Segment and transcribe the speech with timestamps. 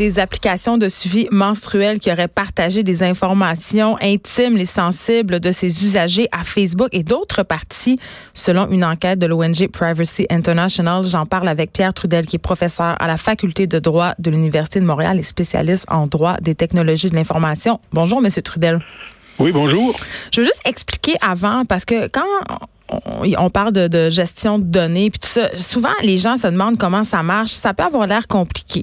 [0.00, 5.84] des applications de suivi menstruel qui auraient partagé des informations intimes et sensibles de ses
[5.84, 7.98] usagers à Facebook et d'autres parties,
[8.32, 11.04] selon une enquête de l'ONG Privacy International.
[11.04, 14.80] J'en parle avec Pierre Trudel, qui est professeur à la faculté de droit de l'Université
[14.80, 17.78] de Montréal et spécialiste en droit des technologies de l'information.
[17.92, 18.78] Bonjour, Monsieur Trudel.
[19.38, 19.94] Oui, bonjour.
[20.32, 22.24] Je veux juste expliquer avant, parce que quand
[22.88, 26.78] on, parle de, de, gestion de données, puis tout ça, souvent les gens se demandent
[26.78, 27.50] comment ça marche.
[27.50, 28.82] Ça peut avoir l'air compliqué.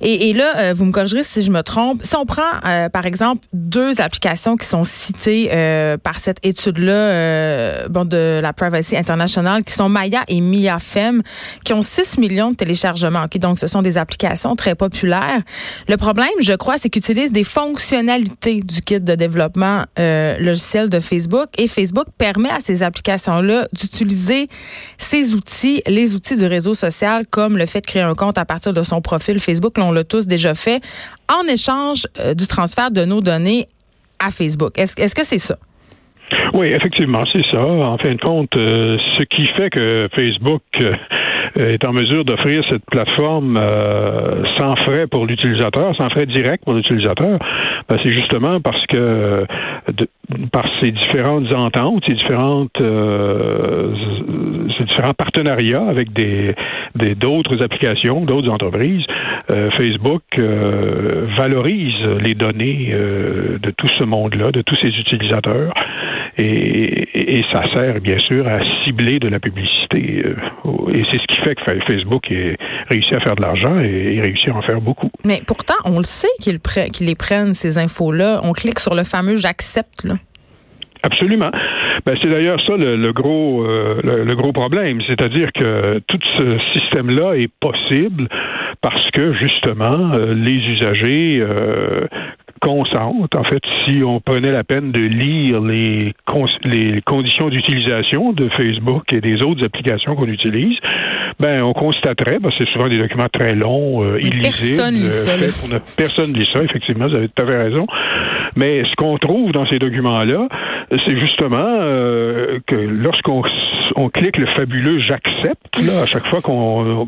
[0.00, 2.04] Et, et là, euh, vous me corrigerez si je me trompe.
[2.04, 7.88] Si on prend, euh, par exemple, deux applications qui sont citées euh, par cette étude-là,
[7.88, 11.22] bon, de la Privacy International, qui sont Maya et MiaFem,
[11.64, 13.24] qui ont 6 millions de téléchargements.
[13.24, 13.38] Okay?
[13.38, 15.42] Donc, ce sont des applications très populaires.
[15.88, 21.00] Le problème, je crois, c'est qu'ils utilisent des fonctionnalités du kit de développement logiciel de
[21.00, 21.48] Facebook.
[21.58, 24.48] Et Facebook permet à ces applications-là d'utiliser
[24.98, 28.44] ces outils, les outils du réseau social, comme le fait de créer un compte à
[28.44, 30.80] partir de son profil Facebook on l'a tous déjà fait,
[31.28, 33.66] en échange euh, du transfert de nos données
[34.18, 34.78] à Facebook.
[34.78, 35.56] Est-ce que c'est ça?
[36.52, 37.64] Oui, effectivement, c'est ça.
[37.64, 40.92] En fin de compte, euh, ce qui fait que Facebook euh,
[41.56, 43.58] est en mesure d'offrir cette plateforme
[44.58, 47.38] sans frais pour l'utilisateur, sans frais direct pour l'utilisateur,
[47.88, 49.46] ben, c'est justement parce que
[50.52, 52.80] par ces différentes ententes, ces différentes
[54.78, 56.54] ces différents partenariats avec des
[57.14, 59.04] d'autres applications, d'autres entreprises,
[59.50, 65.72] euh, Facebook euh, valorise les données euh, de tout ce monde-là, de tous ses utilisateurs,
[66.38, 70.24] et, et, ça sert bien sûr à cibler de la publicité.
[70.94, 72.56] et c'est ce qui fait que Facebook ait
[72.88, 75.10] réussi à faire de l'argent et, réussit à en faire beaucoup.
[75.24, 76.60] Mais pourtant, on le sait qu'ils
[77.00, 78.40] les prennent, ces infos-là.
[78.44, 80.04] On clique sur le fameux j'accepte.
[80.04, 80.14] Là.
[81.02, 81.50] Absolument.
[82.04, 87.34] Ben, c'est d'ailleurs ça le, gros euh, le, gros problème, c'est-à-dire que tout ce système-là
[87.34, 88.28] est possible
[88.82, 92.06] parce que justement euh, les usagers euh,
[92.60, 93.34] consentent.
[93.34, 96.14] En fait, si on prenait la peine de lire les,
[96.64, 100.76] les conditions d'utilisation de Facebook et des autres applications qu'on utilise,
[101.38, 104.42] ben on constaterait, ben, c'est souvent des documents très longs, euh, illisibles.
[104.42, 105.32] Personne lit ça.
[105.96, 107.86] personne lit ça, effectivement, vous avez tout à fait raison.
[108.56, 110.48] Mais ce qu'on trouve dans ces documents-là,
[111.06, 113.42] c'est justement euh, que lorsqu'on
[113.96, 117.06] on clique le fabuleux j'accepte, là, à chaque fois qu'on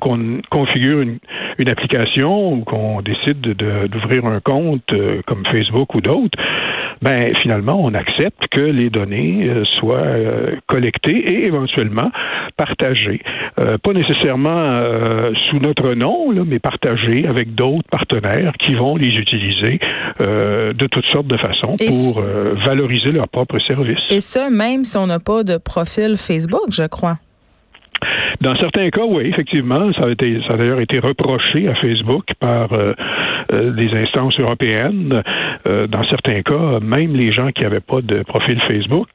[0.50, 1.18] configure une,
[1.58, 6.38] une, application ou qu'on décide d'ouvrir un compte euh, comme Facebook ou d'autres,
[7.00, 12.10] ben finalement, on accepte que les données euh, soient euh, collectées et éventuellement
[12.56, 13.22] partagées.
[13.56, 14.82] pas nécessairement
[15.48, 19.80] sous notre nom, là, mais partagées avec d'autres partenaires qui vont les utiliser
[20.20, 22.24] de toutes sortes de façons pour
[22.64, 24.00] valoriser leurs propres services.
[24.10, 27.16] Et ce, même si on n'a pas de profil Facebook, je crois.
[28.40, 32.24] Dans certains cas, oui, effectivement, ça a, été, ça a d'ailleurs été reproché à Facebook
[32.40, 32.94] par euh, euh,
[33.50, 35.22] des instances européennes.
[35.68, 39.08] Euh, dans certains cas, même les gens qui n'avaient pas de profil Facebook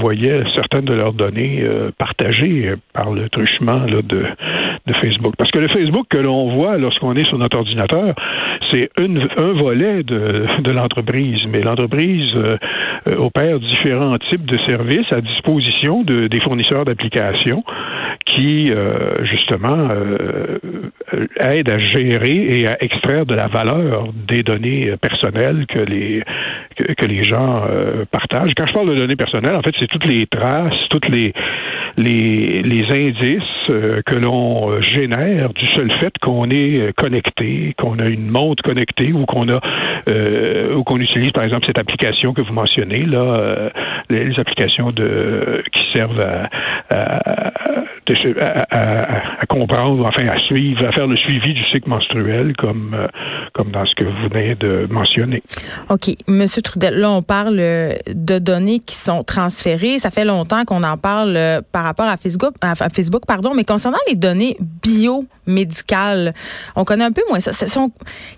[0.00, 1.64] voyaient certaines de leurs données
[1.98, 5.34] partagées par le truchement de, de Facebook.
[5.36, 8.14] Parce que le Facebook que l'on voit lorsqu'on est sur notre ordinateur,
[8.72, 12.32] c'est un volet de, de l'entreprise, mais l'entreprise
[13.06, 17.64] opère différents types de services à disposition de, des fournisseurs d'applications
[18.24, 20.58] qui, euh, justement, euh,
[21.40, 26.22] aide à gérer et à extraire de la valeur des données personnelles que les,
[26.76, 28.52] que, les gens euh, partagent.
[28.56, 31.32] Quand je parle de données personnelles, en fait, c'est toutes les traces, toutes les,
[31.96, 38.62] les indices que l'on génère du seul fait qu'on est connecté, qu'on a une montre
[38.62, 39.60] connectée ou qu'on a
[40.74, 43.70] ou qu'on utilise par exemple cette application que vous mentionnez là,
[44.08, 46.48] les, applications de qui servent à
[49.46, 53.06] comprendre, enfin à suivre, à faire le suivi du cycle menstruel comme, euh,
[53.52, 55.42] comme dans ce que vous venez de mentionner.
[55.88, 56.14] OK.
[56.28, 59.98] Monsieur Trudel, là, on parle euh, de données qui sont transférées.
[59.98, 63.64] Ça fait longtemps qu'on en parle euh, par rapport à Facebook, à Facebook, pardon, mais
[63.64, 66.34] concernant les données biomédicales,
[66.76, 67.52] on connaît un peu moins ça.
[67.52, 67.90] Sont,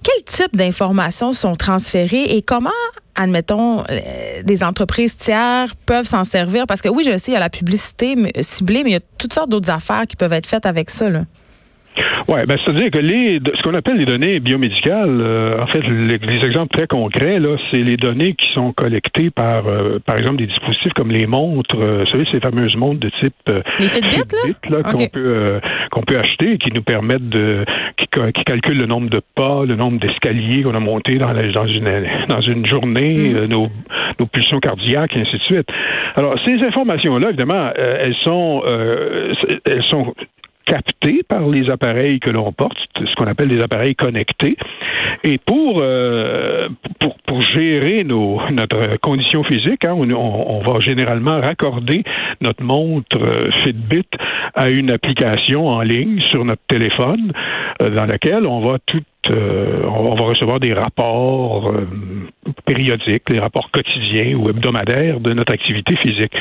[0.03, 2.71] quel type d'informations sont transférées et comment
[3.15, 6.67] admettons, euh, des entreprises tiers peuvent s'en servir?
[6.67, 9.03] Parce que oui, je sais, il y a la publicité ciblée, mais il y a
[9.19, 11.09] toutes sortes d'autres affaires qui peuvent être faites avec ça.
[12.29, 16.19] Oui, ben, c'est-à-dire que les, ce qu'on appelle les données biomédicales, euh, en fait, les,
[16.45, 20.47] exemples très concrets, là, c'est les données qui sont collectées par, euh, par exemple, des
[20.47, 23.35] dispositifs comme les montres, euh, vous savez, ces fameuses montres de type
[23.79, 25.61] les Fitbit, là, qu'on peut
[25.91, 27.65] qu'on peut acheter et qui nous permettent de
[27.97, 31.51] qui, qui, calculent le nombre de pas, le nombre d'escaliers qu'on a montés dans, la,
[31.51, 33.47] dans une dans une journée, mm.
[33.47, 33.69] nos,
[34.19, 35.69] nos pulsions cardiaques, et ainsi de suite.
[36.17, 38.63] Alors, ces informations-là, évidemment, elles sont
[39.65, 40.15] elles sont
[40.65, 44.57] captés par les appareils que l'on porte, ce qu'on appelle des appareils connectés.
[45.25, 46.69] Et pour euh,
[47.55, 52.03] gérer nos, notre condition physique, hein, on, on, va généralement raccorder
[52.41, 54.09] notre montre euh, Fitbit
[54.55, 57.33] à une application en ligne sur notre téléphone
[57.81, 61.87] euh, dans laquelle on va tout euh, on va recevoir des rapports euh,
[62.67, 66.33] périodiques, des rapports quotidiens ou hebdomadaires de notre activité physique.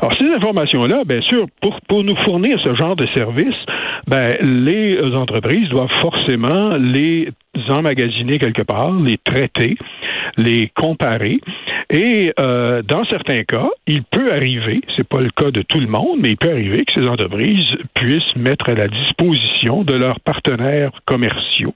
[0.00, 3.56] Alors, ces informations-là, bien sûr, pour, nous fournir ce genre de service,
[4.06, 7.28] ben, les entreprises doivent forcément les
[7.68, 9.76] emmagasiner quelque part, les traiter,
[10.36, 11.38] les comparer.
[11.90, 15.88] Et euh, dans certains cas, il peut arriver, c'est pas le cas de tout le
[15.88, 20.20] monde, mais il peut arriver que ces entreprises puissent mettre à la disposition de leurs
[20.20, 21.74] partenaires commerciaux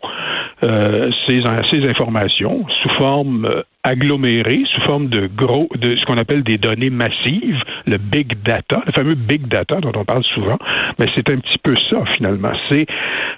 [1.27, 1.41] ces,
[1.71, 6.59] ces informations sous forme euh, agglomérées sous forme de gros, de ce qu'on appelle des
[6.59, 10.59] données massives, le big data, le fameux big data dont on parle souvent,
[10.99, 12.53] mais c'est un petit peu ça finalement.
[12.71, 12.87] C'est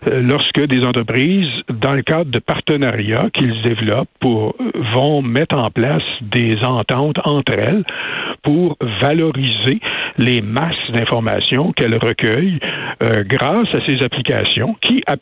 [0.09, 4.55] euh, lorsque des entreprises, dans le cadre de partenariats qu'ils développent, pour,
[4.95, 7.85] vont mettre en place des ententes entre elles
[8.43, 9.81] pour valoriser
[10.19, 12.61] les masses d'informations qu'elles recueillent
[13.03, 15.15] euh, grâce à ces applications qui, à,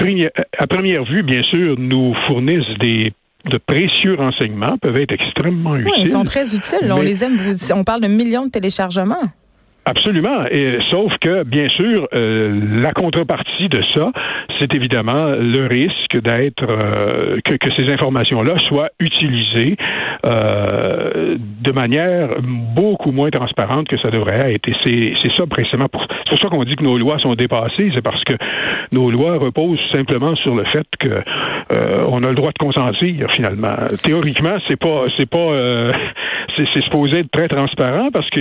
[0.58, 3.12] à première vue, bien sûr, nous fournissent des
[3.50, 5.92] de précieux renseignements peuvent être extrêmement utiles.
[5.94, 6.90] Oui, ils sont très utiles.
[6.90, 7.38] On les aime.
[7.74, 9.22] On parle de millions de téléchargements.
[9.86, 10.46] Absolument.
[10.50, 14.12] Et, sauf que, bien sûr, euh, la contrepartie de ça,
[14.58, 19.76] c'est évidemment le risque d'être euh, que, que, ces informations-là soient utilisées
[20.24, 24.68] euh, de manière beaucoup moins transparente que ça devrait être.
[24.68, 25.88] Et c'est ça précisément.
[25.88, 27.90] Pour, c'est pour ça qu'on dit que nos lois sont dépassées.
[27.94, 28.34] C'est parce que
[28.90, 31.22] nos lois reposent simplement sur le fait que
[32.08, 33.76] on a le droit de consentir finalement.
[34.02, 35.92] Théoriquement, c'est pas c'est pas
[36.56, 38.40] c'est supposé être très transparent parce que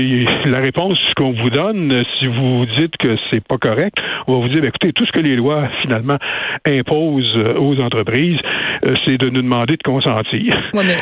[0.49, 3.97] la réponse qu'on vous donne, si vous dites que c'est pas correct,
[4.27, 6.17] on va vous dire, ben, écoutez, tout ce que les lois finalement
[6.65, 8.39] imposent euh, aux entreprises,
[8.85, 10.55] euh, c'est de nous demander de consentir.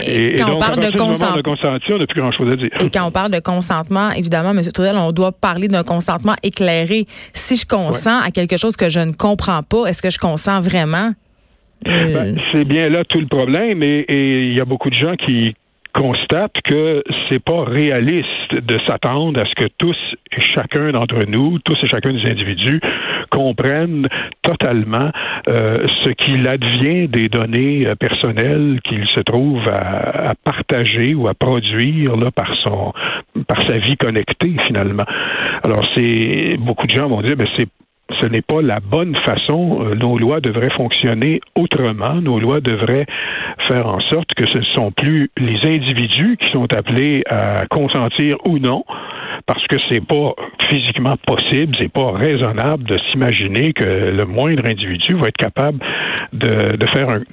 [0.05, 1.53] et, quand on parle de, consentement,
[1.89, 2.69] on n'a plus grand-chose à dire.
[2.81, 4.61] Et quand on parle de consentement, évidemment, M.
[4.73, 7.05] Trudel, on doit parler d'un consentement éclairé.
[7.33, 10.61] Si je consens à quelque chose que je ne comprends pas, est-ce que je consens
[10.61, 11.11] vraiment?
[11.83, 12.35] Ben, euh.
[12.51, 15.55] c'est bien là tout le problème et il y a beaucoup de gens qui,
[15.93, 19.97] constate que c'est pas réaliste de s'attendre à ce que tous
[20.35, 22.79] et chacun d'entre nous, tous et chacun des individus,
[23.29, 24.07] comprennent
[24.41, 25.11] totalement
[25.49, 31.27] euh, ce qu'il advient des données euh, personnelles qu'il se trouve à, à, partager ou
[31.27, 32.93] à produire là, par son
[33.47, 35.05] par sa vie connectée finalement.
[35.63, 37.67] Alors c'est beaucoup de gens vont dire mais c'est
[38.19, 39.85] ce n'est pas la bonne façon.
[39.85, 42.15] Euh, nos lois devraient fonctionner autrement.
[42.21, 43.05] Nos lois devraient
[43.67, 48.37] faire en sorte que ce ne sont plus les individus qui sont appelés à consentir
[48.45, 48.83] ou non,
[49.51, 50.33] parce que c'est pas
[50.69, 55.79] physiquement possible, c'est pas raisonnable de s'imaginer que le moindre individu va être capable
[56.31, 56.77] de,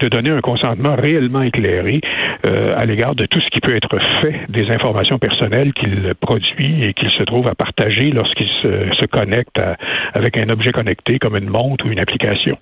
[0.09, 2.00] donner un consentement réellement éclairé
[2.45, 6.83] euh, à l'égard de tout ce qui peut être fait des informations personnelles qu'il produit
[6.83, 9.61] et qu'il se trouve à partager lorsqu'il se, connecte
[10.12, 12.59] avec un objet connecté comme une montre ou une application.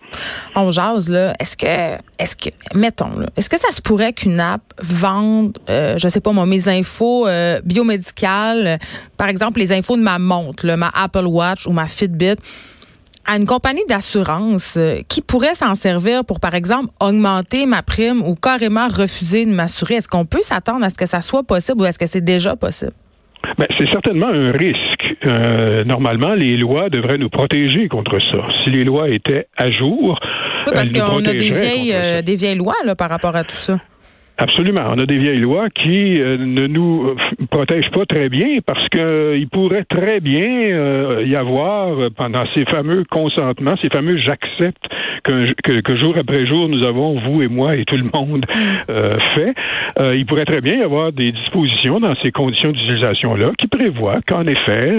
[0.54, 1.32] On jase là.
[1.40, 6.08] Est-ce que, est-ce que, mettons est-ce que ça se pourrait qu'une app vende, euh, je
[6.08, 8.78] sais pas mes infos euh, biomédicales,
[9.16, 12.36] par exemple les infos de ma montre, ma Apple Watch ou ma Fitbit
[13.26, 18.22] à une compagnie d'assurance euh, qui pourrait s'en servir pour, par exemple, augmenter ma prime
[18.22, 19.94] ou carrément refuser de m'assurer.
[19.94, 22.56] Est-ce qu'on peut s'attendre à ce que ça soit possible ou est-ce que c'est déjà
[22.56, 22.92] possible?
[23.58, 25.16] Ben, c'est certainement un risque.
[25.24, 28.38] Euh, normalement, les lois devraient nous protéger contre ça.
[28.64, 30.18] Si les lois étaient à jour,
[30.66, 33.56] oui, parce qu'on a des vieilles, euh, des vieilles lois là, par rapport à tout
[33.56, 33.78] ça.
[34.38, 34.82] Absolument.
[34.90, 38.86] On a des vieilles lois qui euh, ne nous euh, protègent pas très bien parce
[38.90, 40.44] que euh, il pourrait très bien
[41.24, 44.84] y avoir pendant ces fameux consentements, ces fameux j'accepte
[45.24, 49.18] que, que, jour après jour nous avons vous et moi et tout le monde mm.
[49.34, 49.54] fait.
[50.16, 54.20] il pourrait très bien y avoir des dispositions dans ces conditions d'utilisation là qui prévoient
[54.26, 54.92] qu'en effet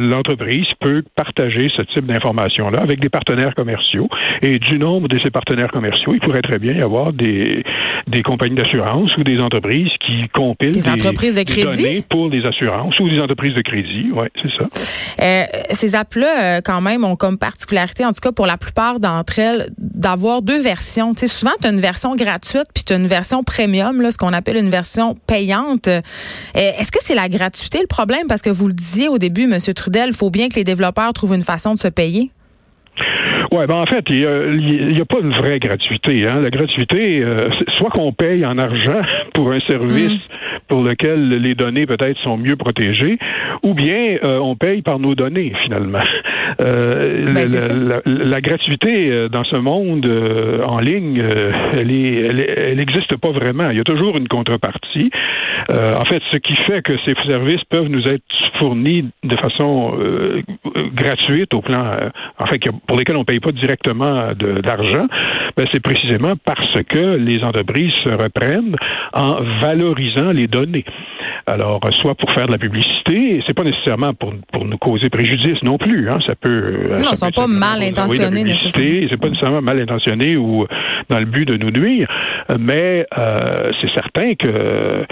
[0.00, 4.08] l'entreprise peut partager ce type d'informations là avec des partenaires commerciaux
[4.42, 7.62] et du nombre de ces partenaires commerciaux, il pourrait très bien y avoir des
[8.06, 8.79] des compagnies d'assurance
[9.18, 11.82] ou des entreprises qui compilent des, entreprises de crédit?
[11.82, 14.10] données pour des assurances ou des entreprises de crédit.
[14.12, 14.66] Oui, c'est ça.
[15.22, 19.00] Euh, ces apps-là, euh, quand même, ont comme particularité, en tout cas pour la plupart
[19.00, 21.14] d'entre elles, d'avoir deux versions.
[21.14, 24.10] Tu sais, souvent, tu as une version gratuite puis tu as une version premium, là,
[24.10, 25.88] ce qu'on appelle une version payante.
[25.88, 26.00] Euh,
[26.54, 28.26] est-ce que c'est la gratuité le problème?
[28.28, 29.58] Parce que vous le disiez au début, M.
[29.74, 32.30] Trudel, il faut bien que les développeurs trouvent une façon de se payer.
[33.52, 36.26] Oui, ben en fait, il n'y a, pas une vraie gratuité.
[36.26, 36.40] Hein.
[36.40, 39.02] La gratuité, euh, soit qu'on paye en argent
[39.34, 40.58] pour un service mm.
[40.68, 43.18] pour lequel les données peut-être sont mieux protégées,
[43.64, 46.02] ou bien euh, on paye par nos données finalement.
[46.60, 50.06] Euh, ben, la, gratuité dans ce monde
[50.64, 51.22] en ligne,
[51.72, 53.70] elle, elle, n'existe pas vraiment.
[53.70, 55.10] Il y a toujours une contrepartie.
[55.70, 58.24] en fait, ce qui fait que ces services peuvent nous être
[58.58, 59.94] fournis de façon
[60.94, 61.90] gratuite au plan,
[62.38, 65.06] en fait, pour lesquels on paye pas directement d'argent,
[65.56, 68.76] ben c'est précisément parce que les entreprises se reprennent
[69.12, 70.84] en valorisant les données.
[71.50, 75.60] Alors, soit pour faire de la publicité, c'est pas nécessairement pour, pour nous causer préjudice
[75.64, 76.08] non plus.
[76.08, 76.18] Hein.
[76.26, 76.48] Ça peut.
[76.48, 78.54] Euh, non, ils sont pas mal intentionnés.
[78.54, 80.66] C'est pas nécessairement mal intentionné ou
[81.08, 82.08] dans le but de nous nuire,
[82.58, 85.04] mais euh, c'est certain que euh,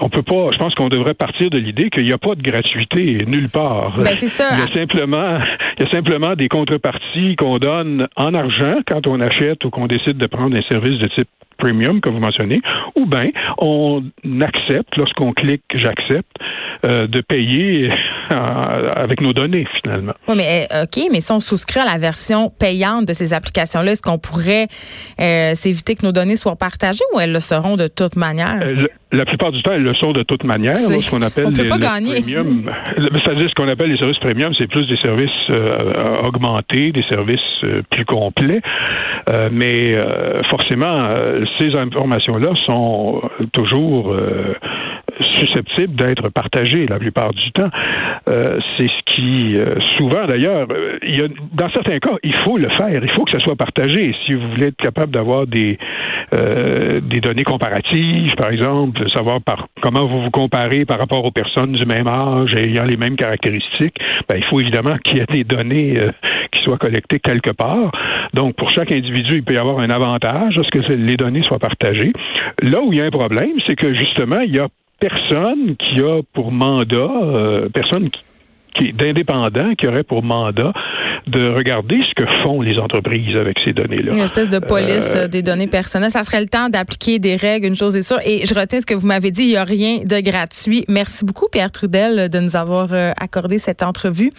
[0.00, 0.50] on peut pas.
[0.52, 3.98] Je pense qu'on devrait partir de l'idée qu'il n'y a pas de gratuité nulle part.
[3.98, 4.48] Ben, c'est ça.
[4.52, 5.38] Il y a simplement,
[5.78, 9.86] il y a simplement des contreparties qu'on donne en argent quand on achète ou qu'on
[9.86, 12.60] décide de prendre un service de type premium, comme vous mentionnez,
[12.94, 14.02] ou bien on
[14.40, 16.36] accepte, lorsqu'on clique j'accepte,
[16.86, 18.36] euh, de payer euh,
[18.94, 20.12] avec nos données, finalement.
[20.28, 23.92] Oui, mais euh, OK, mais si on souscrit à la version payante de ces applications-là,
[23.92, 24.68] est-ce qu'on pourrait
[25.54, 28.60] s'éviter que nos données soient partagées ou elles le seront de toute manière?
[29.10, 30.74] la plupart du temps, elles le sont de toute manière.
[30.74, 32.70] ce qu'on appelle les, premium.
[33.24, 35.30] C'est-à-dire ce qu'on appelle les services premium, c'est plus des services
[36.22, 37.40] augmentés, des services
[37.90, 38.60] plus complets.
[39.50, 39.98] mais
[40.50, 41.14] forcément,
[41.58, 43.22] ces informations-là sont
[43.52, 44.14] toujours
[45.20, 47.70] susceptibles d'être partagées la plupart du temps.
[48.28, 52.34] Euh, c'est ce qui, euh, souvent d'ailleurs, euh, il y a, dans certains cas, il
[52.44, 54.14] faut le faire, il faut que ça soit partagé.
[54.26, 55.78] Si vous voulez être capable d'avoir des,
[56.30, 61.30] des données comparatives, par exemple, de savoir par, comment vous vous comparez par rapport aux
[61.30, 63.96] personnes du même âge ayant les mêmes caractéristiques,
[64.28, 65.98] ben, il faut évidemment qu'il y ait des données
[66.52, 67.92] qui soient collectées quelque part.
[68.34, 71.42] Donc, pour chaque individu, il peut y avoir un avantage à ce que les données
[71.42, 72.12] soient partagées.
[72.62, 74.68] Là où il y a un problème, c'est que justement, il y a
[75.00, 78.22] personne qui a pour mandat, euh, personne qui,
[78.74, 80.72] qui d'indépendant qui aurait pour mandat
[81.26, 84.14] de regarder ce que font les entreprises avec ces données-là.
[84.14, 86.10] Une espèce de police euh, des données personnelles.
[86.10, 88.18] Ça serait le temps d'appliquer des règles, une chose est sûre.
[88.24, 90.84] Et je retiens ce que vous m'avez dit, il n'y a rien de gratuit.
[90.88, 94.32] Merci beaucoup, Pierre Trudel, de nous avoir euh, accordé cette entrevue.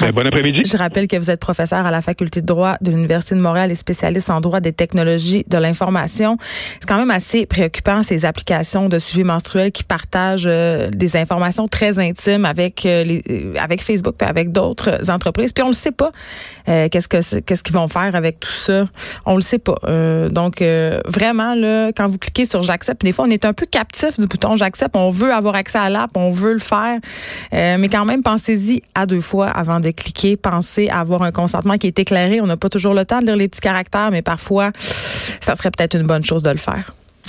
[0.00, 0.62] Ben, bon après-midi.
[0.64, 3.70] Je rappelle que vous êtes professeur à la faculté de droit de l'Université de Montréal
[3.70, 6.38] et spécialiste en droit des technologies de l'information.
[6.80, 11.68] C'est quand même assez préoccupant ces applications de suivi menstruel qui partagent euh, des informations
[11.68, 13.22] très intimes avec les,
[13.58, 15.52] avec Facebook et avec d'autres entreprises.
[15.52, 16.10] Puis on le sait pas
[16.68, 18.88] euh, qu'est-ce que qu'est-ce qu'ils vont faire avec tout ça.
[19.24, 19.76] On le sait pas.
[19.84, 23.52] Euh, donc euh, vraiment là, quand vous cliquez sur j'accepte, des fois on est un
[23.52, 24.96] peu captif du bouton j'accepte.
[24.96, 26.98] On veut avoir accès à l'app, on veut le faire,
[27.52, 30.36] mais quand même pensez-y à deux fois de cliquer.
[30.36, 32.40] Pensez à avoir un consentement qui est éclairé.
[32.40, 35.70] On n'a pas toujours le temps de lire les petits caractères, mais parfois ça serait
[35.70, 36.94] peut-être une bonne chose de le faire.